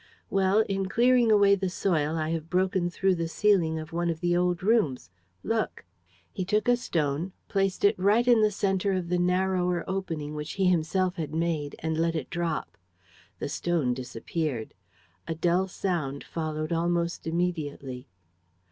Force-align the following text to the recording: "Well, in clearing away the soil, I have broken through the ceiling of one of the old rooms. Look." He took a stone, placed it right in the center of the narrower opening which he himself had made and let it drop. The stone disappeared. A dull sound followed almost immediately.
"Well, 0.31 0.61
in 0.61 0.89
clearing 0.89 1.31
away 1.31 1.53
the 1.53 1.69
soil, 1.69 2.15
I 2.15 2.31
have 2.31 2.49
broken 2.49 2.89
through 2.89 3.13
the 3.13 3.27
ceiling 3.27 3.77
of 3.77 3.93
one 3.93 4.09
of 4.09 4.19
the 4.19 4.35
old 4.35 4.63
rooms. 4.63 5.11
Look." 5.43 5.85
He 6.31 6.43
took 6.43 6.67
a 6.67 6.75
stone, 6.75 7.33
placed 7.47 7.85
it 7.85 7.99
right 7.99 8.27
in 8.27 8.41
the 8.41 8.49
center 8.49 8.93
of 8.93 9.09
the 9.09 9.19
narrower 9.19 9.87
opening 9.87 10.33
which 10.33 10.53
he 10.53 10.65
himself 10.65 11.17
had 11.17 11.35
made 11.35 11.75
and 11.77 11.99
let 11.99 12.15
it 12.15 12.31
drop. 12.31 12.79
The 13.37 13.47
stone 13.49 13.93
disappeared. 13.93 14.73
A 15.27 15.35
dull 15.35 15.67
sound 15.67 16.23
followed 16.23 16.73
almost 16.73 17.27
immediately. 17.27 18.07